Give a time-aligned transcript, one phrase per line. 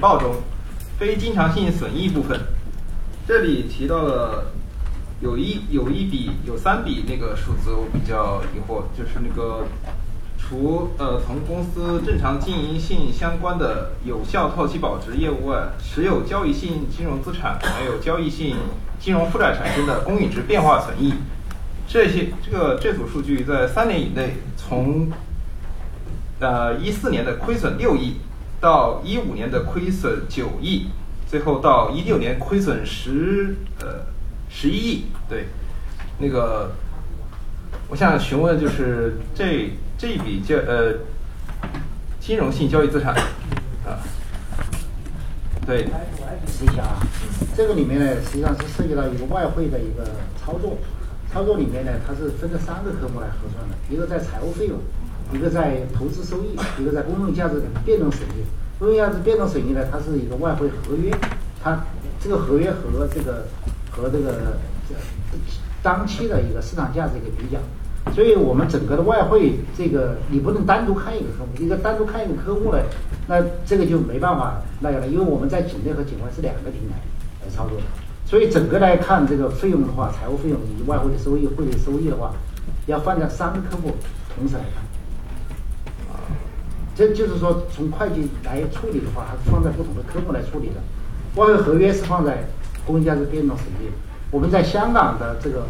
[0.00, 0.34] 报中
[0.98, 2.40] 非经常性损益部分，
[3.28, 4.46] 这里提到了
[5.20, 9.66] 有一有一笔有三笔那个数字我比较疑惑，就是那个
[10.38, 18.56] 除呃同公司正常经营性相关的有效套期保值业务外，持有交易性金融资产还有交易性
[18.98, 21.14] 金融负债产生的公允值变化损益，
[21.86, 25.10] 这些这个这组数据在三年以内从
[26.40, 28.16] 呃一四年的亏损六亿。
[28.60, 30.88] 到一五年的亏损九亿，
[31.26, 34.04] 最后到一六年亏损十呃
[34.50, 35.46] 十一亿，对，
[36.18, 36.72] 那个
[37.88, 40.94] 我想询问就是这这笔交呃
[42.20, 43.14] 金融性交易资产
[43.86, 43.98] 啊，
[45.66, 47.00] 对，我来解释一下啊，
[47.56, 50.04] 这个里面呢实际上是涉及到一个外汇的一个
[50.38, 50.76] 操作，
[51.32, 54.78] 操作里面呢它是分了三个科目来核算的，一个在财务费用。
[55.32, 58.44] 一个在投资收益，一个在公用价值变动损益。
[58.78, 61.12] 公用价值变动损益呢，它是一个外汇合约，
[61.62, 61.78] 它
[62.20, 63.46] 这个合约和这个
[63.90, 64.56] 和这个
[64.88, 64.94] 这
[65.82, 67.58] 当期的一个市场价值一个比较。
[68.14, 72.82] 所以我们整个的外汇这个你不能单独看一个科目，一个单独看一个科目呢，
[73.28, 76.96] 那这个就没办法那个了，因为我们在境内和境外是两个平台
[77.44, 77.84] 来操作的。
[78.26, 82.32] 所以整个来看这个费用的话，财务费用以及外汇的收益、汇率收益的话，
[82.86, 83.94] 要放在三个科目
[84.34, 84.82] 同时来看。
[86.96, 90.74] 这就是说，从会计来处理的话，还是放在不同的科目来处理的。
[91.36, 92.44] 外汇合约是放在
[92.84, 93.88] 公用价值变动损益，
[94.30, 95.66] 我们在香港的这个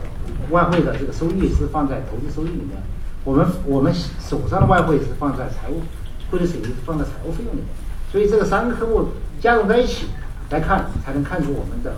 [0.51, 2.81] 外汇的这个收益是放在投资收益里面，
[3.25, 5.83] 我们我们手上的外汇是放在财务
[6.31, 7.67] 汇率损益放在财务费用里面。
[8.11, 9.09] 所以这个三个科目
[9.41, 10.07] 加总在一起
[10.51, 11.95] 来看，才能看出我们的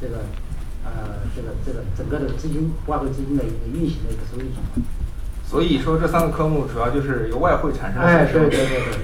[0.00, 0.18] 这个
[0.84, 4.86] 呃这个这个整个的资金外汇资金的一个运行的一个收益状况。
[5.50, 9.00] 所以说这三个科目主要就是由外汇产生的哎，对对对对对对。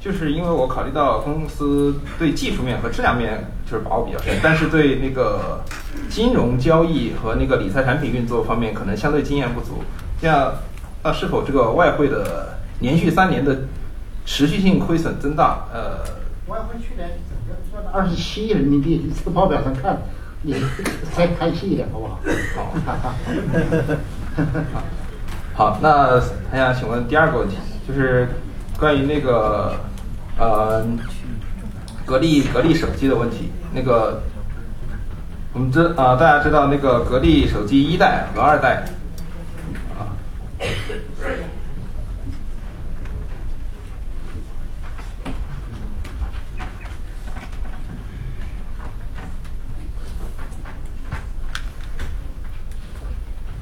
[0.00, 5.62] 就是因为我考虑到公司对技术面和质量面就是把握比较深，但是对那个
[6.08, 9.84] 金融交易和那个理财产品运作方面可能相对经验不足。
[10.20, 10.52] 这样，
[11.04, 13.56] 那是否这个外汇的连续三年的
[14.26, 15.68] 持续性亏损增大？
[15.72, 16.00] 呃，
[16.48, 20.02] 外汇去年整个赚了二十七亿人民币，这个报表上看。
[20.42, 20.54] 你
[21.14, 22.20] 再 开细一点，好不好？
[22.56, 22.74] 好，
[25.54, 26.20] 好，那
[26.50, 27.56] 还想请问第二个问题，
[27.86, 28.28] 就是
[28.78, 29.74] 关于那个
[30.38, 30.84] 呃
[32.06, 33.50] 格力格力手机的问题。
[33.72, 34.22] 那个
[35.52, 38.84] 我们知啊，大家知道那个格力手机一代和二代。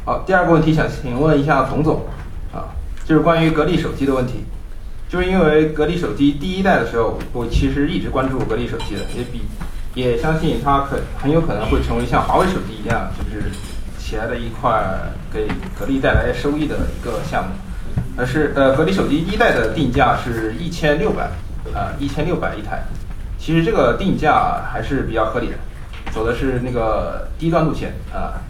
[0.09, 2.01] 好，第二个问题想请问一下董总，
[2.51, 2.73] 啊，
[3.05, 4.43] 就是关于格力手机的问题，
[5.07, 9.43] 就是因为格力手机第一代的时候，我其实一直关注格力手机的，也比
[9.95, 13.51] 也相信它可很有可能会成为像华为手机一样，就是
[13.99, 14.83] 起来的一块
[15.31, 15.47] 给
[15.79, 17.51] 格力带来收益的一个项目。
[18.17, 21.25] 而是呃，格力手机一代的定价是一千六百，
[21.79, 22.83] 啊，一千六百一台，
[23.39, 25.57] 其实这个定价还是比较合理的，
[26.13, 28.41] 走的是那个低端路线啊。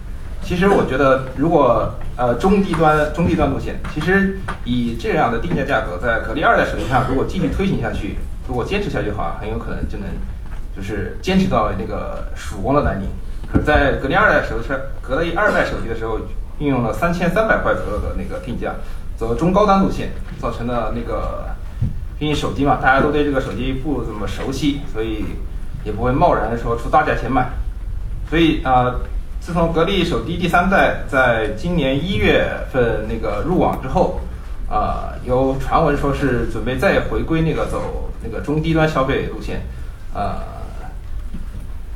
[0.43, 8.17] 其实我觉得，如果呃中低端中低端路线，其实以这样的定价价格，在格力二代手机上，如果继续推行下去，
[8.49, 10.09] 如果坚持下去的话，很有可能就能
[10.75, 13.07] 就是坚持到那个曙光的来临。
[13.53, 14.69] 可在格力二代手机
[15.03, 16.19] 格力二代手机的时候，
[16.59, 18.75] 运用了三千三百块左右的那个定价，
[19.19, 20.09] 走中高端路线，
[20.41, 21.45] 造成了那个
[22.19, 25.27] 毕竟手机嘛，大家都对这个手机不怎么熟悉，所以
[25.85, 27.51] 也不会贸然的说出大价钱买。
[28.31, 28.95] 所以啊。
[29.49, 34.21] 自从格力手机第三代在今年一月份那个入网之后，
[34.69, 39.63] 啊，有传闻说是准备再回归那个走那个中低端消费路线，
[40.13, 40.45] 啊，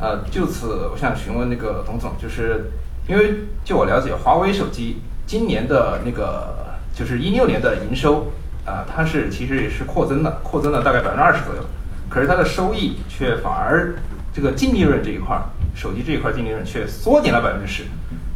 [0.00, 2.70] 呃，就此我想询问那个董总，就是
[3.06, 6.56] 因为就我了解，华为手机今年的那个
[6.94, 8.32] 就是一六年的营收
[8.64, 11.60] 啊，它是其实也是扩增的，扩增了大概百分之二十左右，
[12.08, 13.94] 可是它的收益却反而
[14.32, 15.42] 这个净利润这一块儿。
[15.74, 17.84] 手机这一块净利润却缩减了百分之十，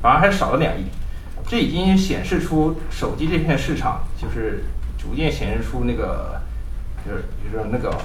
[0.02, 0.84] 反而还少了两亿，
[1.46, 4.64] 这已经显示出手机这片市场就是
[4.98, 6.40] 逐渐显示出那个
[7.04, 7.96] 就是就是那个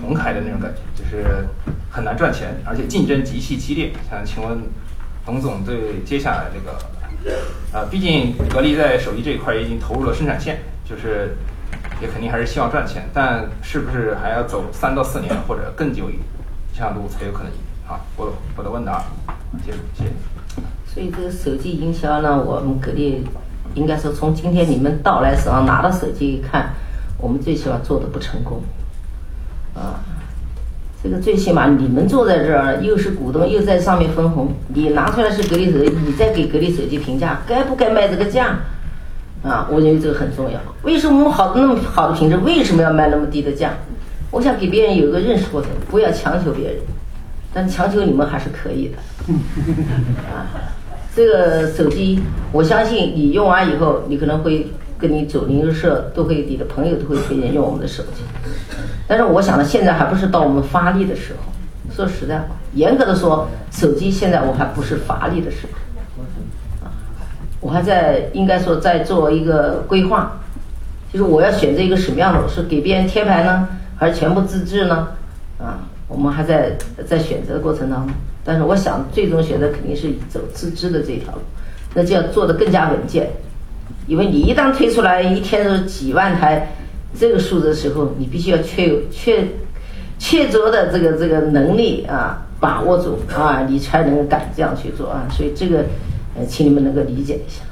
[0.00, 1.46] 红海的那种感觉，就是
[1.90, 3.92] 很难赚钱，而且竞争极其激烈。
[4.10, 4.58] 想请问
[5.24, 6.78] 董总对接下来这个，
[7.72, 11.36] 呃，毕竟格力在手机这一块已经投入了生产线，就是
[12.00, 16.14] 也肯定还是希望赚钱，但是不是还要走三到四年或者更久一
[16.74, 17.52] 这样路才有可能？
[17.88, 19.02] 好，我我的问答，
[19.64, 20.04] 谢谢。
[20.92, 23.24] 所以这个手机营销呢，我们格力
[23.72, 26.68] 应该说从今天你们到来时候拿到手机一看，
[27.16, 28.60] 我们最起码做的不成功，
[29.74, 30.04] 啊，
[31.02, 38.58] 这个最起码你们坐在这儿，又是股东，又在上面分红，你拿出来是格力手机，你再给格力手机评价，该不该卖这个价？
[39.42, 40.60] 啊，我认为这个很重要。
[40.82, 43.72] 为什么我们好的那么好的品质，为什么要卖那么低的价？
[44.30, 46.76] 我想给别人有一个认识过程，不要强求别人，
[47.58, 48.98] 但强求你们还是可以的。
[50.30, 50.46] 啊，
[51.12, 52.22] 这个手机，
[52.52, 58.22] 我相信你用完以后，你可能会跟你走零售社，都会你的朋友都会推荐用我们的手机。
[59.08, 61.52] 但是我想呢，现在还不是到我们发力的时候。
[61.92, 66.92] 说实在话，严格的说，手机现在我还不是发力的时候。
[67.60, 70.38] 我还在应该说在做一个规划，
[71.12, 73.66] 就是我要选择一个什么样的，是给别人贴牌呢，
[73.96, 75.08] 还是全部自制呢？
[75.58, 76.76] 啊，我们还在
[77.06, 78.14] 在选择的过程当中。
[78.44, 81.40] 但是我想，最终选择肯定是走自知的这条路，
[81.94, 83.30] 那就要做的更加稳健，
[84.06, 86.72] 因为你一旦推出来一天是几万台
[87.18, 89.46] 这个数字的时候，你必须要确有确
[90.18, 95.28] 确凿的这个这个能力啊，把握住啊，你才能敢这样去做啊。
[95.30, 95.84] 所以这个。
[96.36, 97.64] 呃请你们能够理解一下。